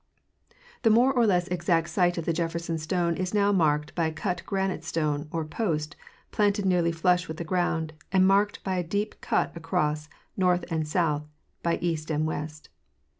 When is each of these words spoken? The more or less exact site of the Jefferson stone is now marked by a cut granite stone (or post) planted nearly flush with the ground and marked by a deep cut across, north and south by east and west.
The 0.81 0.89
more 0.89 1.13
or 1.13 1.27
less 1.27 1.47
exact 1.49 1.87
site 1.89 2.17
of 2.17 2.25
the 2.25 2.33
Jefferson 2.33 2.79
stone 2.79 3.15
is 3.17 3.35
now 3.35 3.51
marked 3.51 3.93
by 3.93 4.07
a 4.07 4.11
cut 4.11 4.41
granite 4.47 4.83
stone 4.83 5.27
(or 5.31 5.45
post) 5.45 5.95
planted 6.31 6.65
nearly 6.65 6.91
flush 6.91 7.27
with 7.27 7.37
the 7.37 7.43
ground 7.43 7.93
and 8.11 8.25
marked 8.25 8.63
by 8.63 8.77
a 8.77 8.83
deep 8.83 9.21
cut 9.21 9.55
across, 9.55 10.09
north 10.35 10.65
and 10.71 10.87
south 10.87 11.27
by 11.61 11.77
east 11.83 12.09
and 12.09 12.25
west. 12.25 12.69